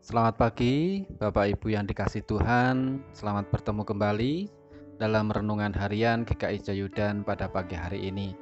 Selamat 0.00 0.40
pagi, 0.40 1.04
Bapak 1.20 1.60
Ibu 1.60 1.76
yang 1.76 1.84
dikasih 1.84 2.24
Tuhan. 2.24 3.04
Selamat 3.12 3.52
bertemu 3.52 3.84
kembali 3.84 4.48
dalam 4.96 5.28
renungan 5.28 5.76
harian 5.76 6.24
GKI 6.24 6.56
Jayudan 6.64 7.20
pada 7.20 7.52
pagi 7.52 7.76
hari 7.76 8.08
ini. 8.08 8.32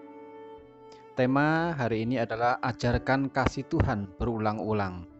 Tema 1.18 1.74
hari 1.74 2.06
ini 2.06 2.22
adalah 2.22 2.62
ajarkan 2.62 3.34
kasih 3.34 3.66
Tuhan 3.66 4.06
berulang-ulang. 4.22 5.10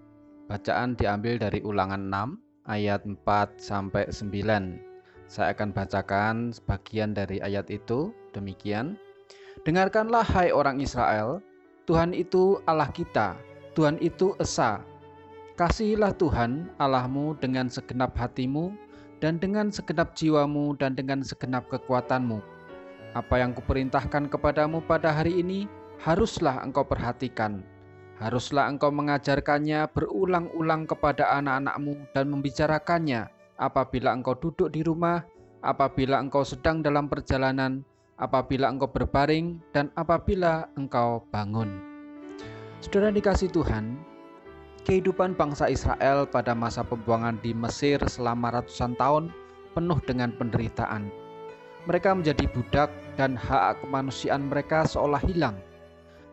Bacaan 0.47 0.95
diambil 0.95 1.43
dari 1.43 1.59
Ulangan 1.59 2.07
6 2.07 2.71
ayat 2.71 3.03
4 3.03 3.59
sampai 3.59 4.07
9. 4.07 4.79
Saya 5.27 5.51
akan 5.59 5.75
bacakan 5.75 6.55
sebagian 6.55 7.19
dari 7.19 7.43
ayat 7.43 7.67
itu. 7.67 8.15
Demikian. 8.31 8.95
Dengarkanlah 9.67 10.23
hai 10.39 10.55
orang 10.55 10.79
Israel, 10.79 11.43
Tuhan 11.91 12.15
itu 12.15 12.63
Allah 12.71 12.95
kita, 12.95 13.35
Tuhan 13.75 13.99
itu 13.99 14.39
Esa. 14.39 14.87
Kasihilah 15.59 16.15
Tuhan 16.15 16.71
Allahmu 16.79 17.35
dengan 17.35 17.67
segenap 17.67 18.15
hatimu 18.15 18.79
dan 19.19 19.43
dengan 19.43 19.75
segenap 19.75 20.15
jiwamu 20.15 20.79
dan 20.79 20.95
dengan 20.95 21.19
segenap 21.19 21.67
kekuatanmu. 21.67 22.39
Apa 23.19 23.43
yang 23.43 23.59
kuperintahkan 23.59 24.31
kepadamu 24.31 24.79
pada 24.87 25.11
hari 25.11 25.43
ini 25.43 25.67
haruslah 25.99 26.63
engkau 26.63 26.87
perhatikan. 26.87 27.67
Haruslah 28.23 28.71
engkau 28.71 28.95
mengajarkannya 28.95 29.91
berulang-ulang 29.91 30.87
kepada 30.87 31.27
anak-anakmu 31.43 32.07
dan 32.15 32.31
membicarakannya 32.31 33.27
apabila 33.59 34.15
engkau 34.15 34.39
duduk 34.39 34.71
di 34.71 34.87
rumah, 34.87 35.27
apabila 35.67 36.23
engkau 36.23 36.47
sedang 36.47 36.87
dalam 36.87 37.11
perjalanan, 37.11 37.83
apabila 38.15 38.71
engkau 38.71 38.95
berbaring, 38.95 39.59
dan 39.75 39.91
apabila 39.99 40.71
engkau 40.79 41.27
bangun. 41.35 41.83
Saudara 42.79 43.11
dikasih 43.11 43.51
Tuhan, 43.51 43.99
kehidupan 44.89 45.37
bangsa 45.37 45.69
Israel 45.69 46.25
pada 46.25 46.57
masa 46.57 46.81
pembuangan 46.81 47.37
di 47.45 47.53
Mesir 47.53 48.01
selama 48.09 48.57
ratusan 48.57 48.97
tahun 48.97 49.29
penuh 49.77 50.01
dengan 50.09 50.33
penderitaan. 50.33 51.13
Mereka 51.85 52.17
menjadi 52.17 52.49
budak 52.49 52.89
dan 53.21 53.37
hak 53.37 53.85
kemanusiaan 53.85 54.49
mereka 54.49 54.89
seolah 54.89 55.21
hilang. 55.29 55.61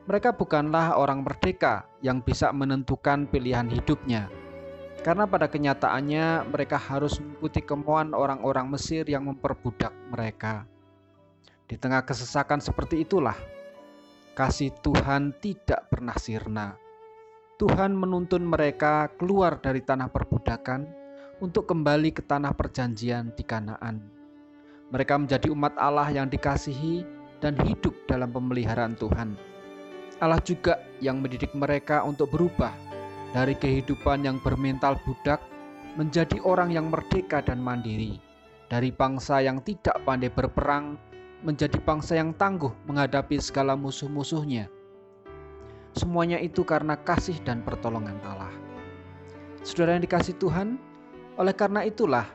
Mereka 0.07 0.39
bukanlah 0.39 0.95
orang 0.95 1.27
merdeka 1.27 1.83
yang 1.99 2.23
bisa 2.23 2.47
menentukan 2.55 3.27
pilihan 3.27 3.67
hidupnya. 3.67 4.31
Karena 5.03 5.27
pada 5.27 5.51
kenyataannya 5.51 6.47
mereka 6.47 6.79
harus 6.79 7.19
mengikuti 7.19 7.59
kemauan 7.59 8.15
orang-orang 8.15 8.71
Mesir 8.71 9.03
yang 9.03 9.27
memperbudak 9.27 9.91
mereka. 10.07 10.63
Di 11.67 11.75
tengah 11.75 12.07
kesesakan 12.07 12.63
seperti 12.63 13.03
itulah 13.03 13.35
kasih 14.31 14.71
Tuhan 14.79 15.35
tidak 15.43 15.91
pernah 15.91 16.15
sirna. 16.15 16.84
Tuhan 17.55 17.95
menuntun 17.95 18.43
mereka 18.43 19.07
keluar 19.15 19.63
dari 19.63 19.79
tanah 19.79 20.11
perbudakan 20.11 20.91
untuk 21.39 21.71
kembali 21.71 22.11
ke 22.11 22.19
tanah 22.19 22.51
perjanjian 22.51 23.31
di 23.31 23.47
Kanaan. 23.47 24.03
Mereka 24.91 25.15
menjadi 25.15 25.47
umat 25.55 25.71
Allah 25.79 26.11
yang 26.11 26.27
dikasihi 26.27 27.07
dan 27.39 27.55
hidup 27.63 27.95
dalam 28.11 28.35
pemeliharaan 28.35 28.99
Tuhan. 28.99 29.39
Allah 30.19 30.43
juga 30.43 30.83
yang 30.99 31.23
mendidik 31.23 31.55
mereka 31.55 32.03
untuk 32.03 32.35
berubah 32.35 32.75
dari 33.31 33.55
kehidupan 33.55 34.27
yang 34.27 34.35
bermental 34.43 34.99
budak 35.07 35.39
menjadi 35.95 36.43
orang 36.43 36.75
yang 36.75 36.91
merdeka 36.91 37.39
dan 37.39 37.63
mandiri, 37.63 38.19
dari 38.67 38.91
bangsa 38.91 39.39
yang 39.39 39.63
tidak 39.63 39.95
pandai 40.03 40.27
berperang 40.27 40.99
menjadi 41.39 41.79
bangsa 41.79 42.19
yang 42.19 42.35
tangguh 42.35 42.75
menghadapi 42.83 43.39
segala 43.39 43.79
musuh-musuhnya. 43.79 44.67
Semuanya 45.95 46.35
itu 46.43 46.67
karena 46.67 46.99
kasih 46.99 47.39
dan 47.47 47.63
pertolongan 47.63 48.19
Allah. 48.27 48.51
Saudara 49.63 49.95
yang 49.95 50.03
dikasih 50.03 50.35
Tuhan, 50.35 50.75
oleh 51.39 51.55
karena 51.55 51.87
itulah 51.87 52.27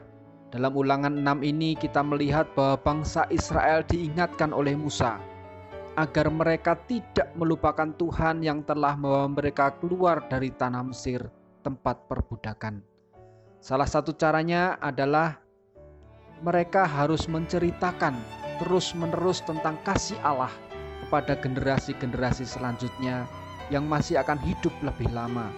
dalam 0.48 0.72
ulangan 0.72 1.12
6 1.12 1.44
ini 1.44 1.77
kita 1.77 2.00
melihat 2.00 2.48
bahwa 2.56 2.81
bangsa 2.81 3.28
Israel 3.28 3.84
diingatkan 3.84 4.50
oleh 4.50 4.75
Musa 4.75 5.20
agar 6.00 6.32
mereka 6.32 6.75
tidak 6.88 7.31
melupakan 7.37 7.93
Tuhan 8.00 8.41
yang 8.41 8.65
telah 8.65 8.97
membawa 8.97 9.28
mereka 9.28 9.76
keluar 9.76 10.25
dari 10.26 10.49
tanah 10.50 10.81
Mesir, 10.81 11.28
tempat 11.60 12.09
perbudakan. 12.09 12.81
Salah 13.60 13.84
satu 13.84 14.16
caranya 14.16 14.81
adalah 14.81 15.37
mereka 16.41 16.88
harus 16.88 17.28
menceritakan 17.28 18.16
terus-menerus 18.56 19.44
tentang 19.44 19.76
kasih 19.84 20.16
Allah 20.25 20.50
kepada 21.04 21.37
generasi-generasi 21.37 22.49
selanjutnya 22.49 23.28
yang 23.70 23.86
masih 23.86 24.19
akan 24.19 24.36
hidup 24.42 24.75
lebih 24.82 25.08
lama. 25.14 25.48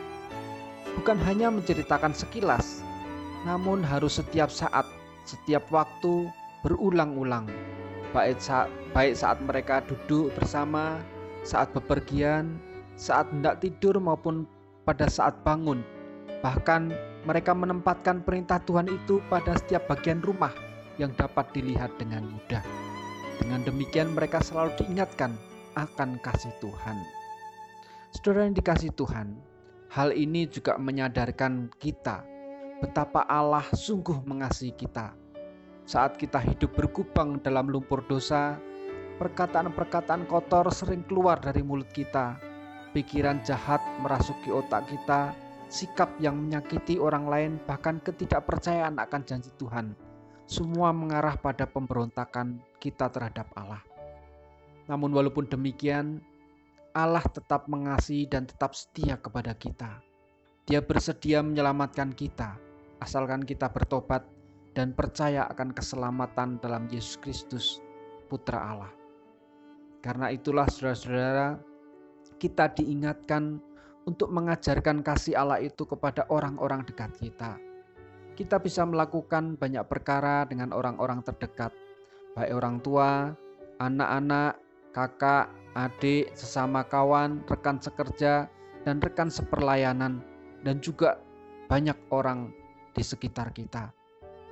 Bukan 1.01 1.17
hanya 1.25 1.49
menceritakan 1.49 2.13
sekilas, 2.13 2.85
namun 3.49 3.81
harus 3.81 4.21
setiap 4.21 4.53
saat, 4.53 4.85
setiap 5.25 5.65
waktu 5.73 6.29
berulang-ulang. 6.61 7.49
Baik 8.13 8.39
saat, 8.39 8.69
baik 8.93 9.17
saat 9.17 9.41
mereka 9.41 9.81
duduk 9.89 10.29
bersama, 10.37 11.01
saat 11.43 11.73
bepergian, 11.73 12.61
saat 12.95 13.33
hendak 13.33 13.65
tidur 13.65 13.97
maupun 13.97 14.45
pada 14.85 15.09
saat 15.09 15.41
bangun. 15.41 15.81
Bahkan 16.45 16.93
mereka 17.25 17.57
menempatkan 17.57 18.21
perintah 18.21 18.61
Tuhan 18.63 18.93
itu 18.93 19.25
pada 19.33 19.57
setiap 19.57 19.89
bagian 19.89 20.21
rumah 20.21 20.53
yang 21.01 21.17
dapat 21.17 21.49
dilihat 21.57 21.97
dengan 21.97 22.29
mudah. 22.29 22.61
Dengan 23.41 23.65
demikian 23.65 24.13
mereka 24.13 24.45
selalu 24.45 24.77
diingatkan 24.85 25.33
akan 25.73 26.21
kasih 26.21 26.53
Tuhan. 26.61 27.22
Saudara 28.13 28.45
yang 28.45 28.53
dikasih 28.53 28.93
Tuhan, 28.93 29.41
hal 29.89 30.13
ini 30.13 30.45
juga 30.45 30.77
menyadarkan 30.77 31.73
kita 31.81 32.21
betapa 32.85 33.25
Allah 33.25 33.65
sungguh 33.73 34.21
mengasihi 34.29 34.77
kita. 34.77 35.17
Saat 35.89 36.21
kita 36.21 36.37
hidup 36.45 36.77
berkubang 36.77 37.41
dalam 37.41 37.73
lumpur 37.73 38.05
dosa, 38.05 38.61
perkataan-perkataan 39.17 40.29
kotor 40.29 40.69
sering 40.69 41.09
keluar 41.09 41.41
dari 41.41 41.65
mulut 41.65 41.89
kita. 41.89 42.37
Pikiran 42.93 43.41
jahat 43.41 43.81
merasuki 44.05 44.53
otak 44.53 44.93
kita, 44.93 45.33
sikap 45.73 46.13
yang 46.21 46.37
menyakiti 46.37 47.01
orang 47.01 47.25
lain, 47.25 47.53
bahkan 47.65 47.97
ketidakpercayaan 48.05 49.01
akan 49.01 49.23
janji 49.25 49.49
Tuhan 49.57 49.97
semua 50.53 50.93
mengarah 50.93 51.33
pada 51.41 51.65
pemberontakan 51.65 52.61
kita 52.77 53.09
terhadap 53.09 53.49
Allah. 53.57 53.81
Namun, 54.85 55.09
walaupun 55.17 55.49
demikian, 55.49 56.21
Allah 56.93 57.25
tetap 57.25 57.69
mengasihi 57.69 58.29
dan 58.29 58.45
tetap 58.45 58.77
setia 58.77 59.17
kepada 59.17 59.57
kita. 59.57 60.01
Dia 60.69 60.85
bersedia 60.85 61.43
menyelamatkan 61.43 62.15
kita, 62.15 62.57
asalkan 63.03 63.43
kita 63.43 63.73
bertobat 63.73 64.23
dan 64.77 64.95
percaya 64.95 65.49
akan 65.51 65.75
keselamatan 65.75 66.63
dalam 66.63 66.87
Yesus 66.93 67.19
Kristus, 67.19 67.67
Putra 68.31 68.61
Allah. 68.61 68.93
Karena 70.05 70.31
itulah, 70.31 70.69
saudara-saudara, 70.71 71.59
kita 72.39 72.71
diingatkan 72.77 73.59
untuk 74.07 74.31
mengajarkan 74.31 75.03
kasih 75.03 75.39
Allah 75.39 75.63
itu 75.63 75.87
kepada 75.87 76.27
orang-orang 76.31 76.83
dekat 76.87 77.15
kita 77.19 77.59
kita 78.33 78.57
bisa 78.59 78.83
melakukan 78.89 79.61
banyak 79.61 79.85
perkara 79.87 80.49
dengan 80.49 80.73
orang-orang 80.73 81.21
terdekat, 81.21 81.73
baik 82.33 82.53
orang 82.57 82.81
tua, 82.81 83.37
anak-anak, 83.77 84.57
kakak, 84.97 85.53
adik, 85.75 86.33
sesama 86.37 86.85
kawan, 86.85 87.45
rekan 87.49 87.81
sekerja, 87.81 88.49
dan 88.85 88.99
rekan 89.01 89.33
seperlayanan, 89.33 90.21
dan 90.67 90.79
juga 90.85 91.21
banyak 91.71 91.97
orang 92.13 92.53
di 92.93 93.03
sekitar 93.05 93.55
kita. 93.57 93.93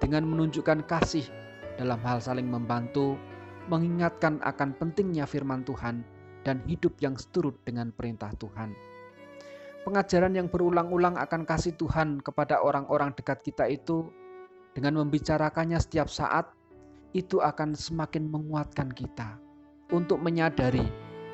Dengan 0.01 0.25
menunjukkan 0.25 0.89
kasih 0.89 1.29
dalam 1.77 2.01
hal 2.05 2.25
saling 2.25 2.49
membantu, 2.49 3.21
mengingatkan 3.69 4.41
akan 4.41 4.73
pentingnya 4.81 5.29
firman 5.29 5.63
Tuhan, 5.63 6.03
dan 6.41 6.65
hidup 6.65 6.97
yang 7.05 7.21
seturut 7.21 7.61
dengan 7.69 7.93
perintah 7.93 8.33
Tuhan 8.41 8.73
pengajaran 9.85 10.37
yang 10.37 10.49
berulang-ulang 10.53 11.17
akan 11.17 11.49
kasih 11.49 11.75
Tuhan 11.77 12.21
kepada 12.21 12.61
orang-orang 12.61 13.17
dekat 13.17 13.41
kita 13.41 13.65
itu 13.69 14.13
dengan 14.77 15.01
membicarakannya 15.01 15.81
setiap 15.81 16.07
saat 16.13 16.53
itu 17.17 17.43
akan 17.43 17.75
semakin 17.75 18.29
menguatkan 18.31 18.93
kita 18.93 19.41
untuk 19.91 20.23
menyadari 20.23 20.85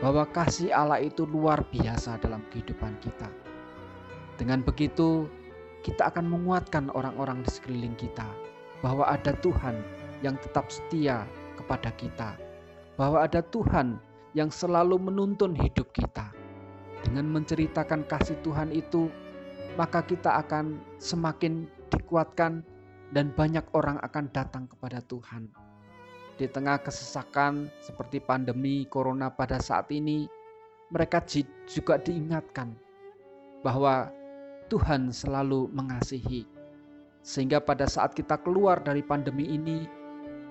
bahwa 0.00 0.28
kasih 0.28 0.72
Allah 0.72 1.00
itu 1.00 1.24
luar 1.24 1.64
biasa 1.72 2.20
dalam 2.20 2.44
kehidupan 2.52 2.96
kita. 3.00 3.28
Dengan 4.36 4.60
begitu, 4.60 5.24
kita 5.80 6.12
akan 6.12 6.28
menguatkan 6.28 6.92
orang-orang 6.92 7.40
di 7.40 7.50
sekeliling 7.52 7.96
kita 7.96 8.28
bahwa 8.84 9.08
ada 9.08 9.32
Tuhan 9.40 9.80
yang 10.20 10.36
tetap 10.40 10.68
setia 10.68 11.24
kepada 11.56 11.88
kita, 11.96 12.36
bahwa 13.00 13.24
ada 13.24 13.40
Tuhan 13.40 13.96
yang 14.36 14.52
selalu 14.52 15.00
menuntun 15.00 15.56
hidup 15.56 15.88
kita 15.96 16.28
dengan 17.06 17.32
menceritakan 17.32 18.04
kasih 18.04 18.36
Tuhan 18.44 18.74
itu, 18.74 19.08
maka 19.80 20.04
kita 20.04 20.42
akan 20.44 20.76
semakin 21.00 21.64
dikuatkan 21.88 22.60
dan 23.14 23.30
banyak 23.32 23.62
orang 23.72 23.96
akan 24.02 24.26
datang 24.34 24.66
kepada 24.66 24.98
Tuhan. 25.06 25.65
Di 26.36 26.44
tengah 26.44 26.76
kesesakan 26.84 27.72
seperti 27.80 28.20
pandemi 28.20 28.84
corona 28.92 29.32
pada 29.32 29.56
saat 29.56 29.88
ini, 29.88 30.28
mereka 30.92 31.24
juga 31.64 31.96
diingatkan 31.96 32.76
bahwa 33.64 34.12
Tuhan 34.68 35.08
selalu 35.08 35.72
mengasihi. 35.72 36.44
Sehingga 37.24 37.58
pada 37.58 37.88
saat 37.88 38.12
kita 38.12 38.36
keluar 38.38 38.84
dari 38.84 39.00
pandemi 39.00 39.48
ini, 39.48 39.88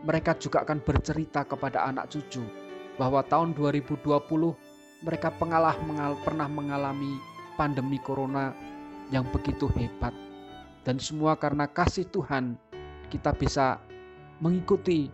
mereka 0.02 0.34
juga 0.36 0.66
akan 0.66 0.82
bercerita 0.82 1.46
kepada 1.46 1.86
anak 1.86 2.12
cucu 2.12 2.44
bahwa 2.98 3.22
tahun 3.22 3.54
2020 3.54 4.10
mereka 5.06 5.30
pengalah 5.38 5.78
mengal, 5.86 6.18
pernah 6.26 6.50
mengalami 6.50 7.16
pandemi 7.56 8.02
corona 8.02 8.58
yang 9.14 9.24
begitu 9.30 9.70
hebat. 9.78 10.12
Dan 10.82 10.98
semua 10.98 11.38
karena 11.38 11.70
kasih 11.70 12.10
Tuhan, 12.10 12.58
kita 13.14 13.34
bisa 13.38 13.78
mengikuti 14.42 15.10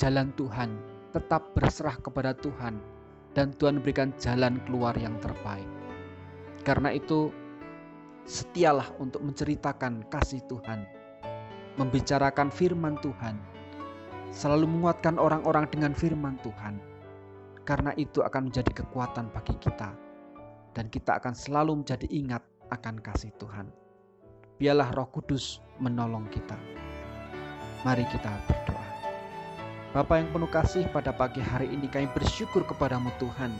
jalan 0.00 0.32
Tuhan, 0.32 0.80
tetap 1.12 1.52
berserah 1.52 2.00
kepada 2.00 2.32
Tuhan, 2.32 2.80
dan 3.36 3.52
Tuhan 3.60 3.84
berikan 3.84 4.16
jalan 4.16 4.56
keluar 4.64 4.96
yang 4.96 5.12
terbaik. 5.20 5.68
Karena 6.64 6.88
itu, 6.96 7.28
setialah 8.24 8.88
untuk 8.96 9.20
menceritakan 9.20 10.08
kasih 10.08 10.40
Tuhan, 10.48 10.88
membicarakan 11.76 12.48
firman 12.48 12.96
Tuhan, 13.04 13.36
selalu 14.32 14.72
menguatkan 14.72 15.20
orang-orang 15.20 15.68
dengan 15.68 15.92
firman 15.92 16.40
Tuhan, 16.40 16.80
karena 17.68 17.92
itu 18.00 18.24
akan 18.24 18.48
menjadi 18.48 18.72
kekuatan 18.80 19.28
bagi 19.36 19.52
kita, 19.60 19.92
dan 20.72 20.88
kita 20.88 21.20
akan 21.20 21.36
selalu 21.36 21.84
menjadi 21.84 22.08
ingat 22.08 22.40
akan 22.72 23.04
kasih 23.04 23.36
Tuhan. 23.36 23.68
Biarlah 24.56 24.96
Roh 24.96 25.12
Kudus 25.12 25.60
menolong 25.76 26.24
kita. 26.32 26.56
Mari 27.84 28.04
kita 28.08 28.32
berdoa. 28.48 28.89
Bapa 29.90 30.22
yang 30.22 30.30
penuh 30.30 30.46
kasih 30.46 30.86
pada 30.94 31.10
pagi 31.10 31.42
hari 31.42 31.66
ini 31.66 31.90
kami 31.90 32.06
bersyukur 32.14 32.62
kepadamu 32.62 33.10
Tuhan. 33.18 33.50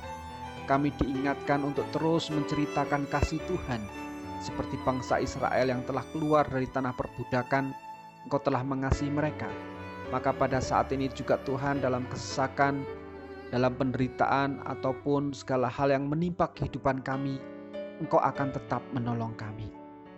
Kami 0.71 0.94
diingatkan 0.94 1.59
untuk 1.67 1.82
terus 1.91 2.31
menceritakan 2.31 3.11
kasih 3.11 3.43
Tuhan. 3.50 3.82
Seperti 4.38 4.79
bangsa 4.87 5.19
Israel 5.19 5.75
yang 5.75 5.82
telah 5.91 6.06
keluar 6.15 6.47
dari 6.47 6.71
tanah 6.71 6.94
perbudakan, 6.94 7.75
Engkau 8.23 8.38
telah 8.47 8.62
mengasihi 8.62 9.11
mereka. 9.11 9.50
Maka 10.15 10.31
pada 10.31 10.62
saat 10.62 10.94
ini 10.94 11.11
juga 11.11 11.35
Tuhan 11.43 11.82
dalam 11.82 12.06
kesesakan, 12.06 12.87
dalam 13.50 13.75
penderitaan 13.75 14.62
ataupun 14.71 15.35
segala 15.35 15.67
hal 15.67 15.91
yang 15.91 16.06
menimpa 16.06 16.47
kehidupan 16.55 17.03
kami, 17.03 17.43
Engkau 17.99 18.23
akan 18.23 18.55
tetap 18.55 18.87
menolong 18.94 19.35
kami. 19.35 19.67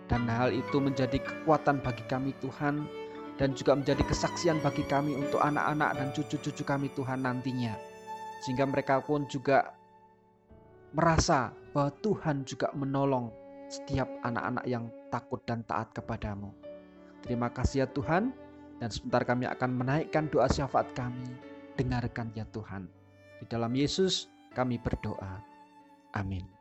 Dan 0.05 0.29
hal 0.29 0.53
itu 0.53 0.77
menjadi 0.77 1.17
kekuatan 1.17 1.81
bagi 1.81 2.05
kami 2.05 2.37
Tuhan 2.37 2.85
dan 3.37 3.57
juga 3.57 3.73
menjadi 3.73 4.03
kesaksian 4.05 4.61
bagi 4.61 4.85
kami 4.85 5.17
untuk 5.17 5.41
anak-anak 5.41 5.97
dan 5.97 6.07
cucu-cucu 6.13 6.63
kami 6.63 6.87
Tuhan 6.93 7.25
nantinya. 7.25 7.73
Sehingga 8.45 8.67
mereka 8.67 9.01
pun 9.01 9.25
juga 9.25 9.73
merasa 10.93 11.49
bahwa 11.73 11.89
Tuhan 12.05 12.45
juga 12.45 12.69
menolong 12.77 13.33
setiap 13.71 14.05
anak-anak 14.21 14.65
yang 14.69 14.85
takut 15.09 15.41
dan 15.49 15.65
taat 15.65 15.89
kepadamu. 15.97 16.53
Terima 17.25 17.49
kasih 17.49 17.85
ya 17.85 17.87
Tuhan, 17.89 18.35
dan 18.77 18.89
sebentar 18.93 19.25
kami 19.25 19.49
akan 19.49 19.69
menaikkan 19.73 20.29
doa 20.29 20.45
syafaat 20.45 20.91
kami. 20.93 21.25
Dengarkan 21.73 22.29
ya 22.37 22.45
Tuhan. 22.53 22.85
Di 23.41 23.45
dalam 23.49 23.73
Yesus 23.73 24.29
kami 24.53 24.77
berdoa. 24.77 25.41
Amin. 26.13 26.52